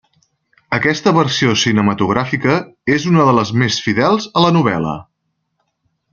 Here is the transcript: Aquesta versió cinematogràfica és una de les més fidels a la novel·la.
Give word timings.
Aquesta 0.77 1.11
versió 1.17 1.53
cinematogràfica 1.63 2.55
és 2.97 3.05
una 3.13 3.27
de 3.29 3.37
les 3.41 3.53
més 3.65 3.79
fidels 3.89 4.27
a 4.35 4.45
la 4.47 4.53
novel·la. 4.57 4.97